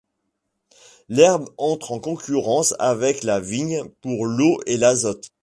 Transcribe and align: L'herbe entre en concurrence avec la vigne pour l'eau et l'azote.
L'herbe 1.09 1.47
entre 1.59 1.91
en 1.91 1.99
concurrence 1.99 2.73
avec 2.79 3.23
la 3.23 3.39
vigne 3.39 3.83
pour 4.01 4.25
l'eau 4.25 4.57
et 4.65 4.77
l'azote. 4.77 5.29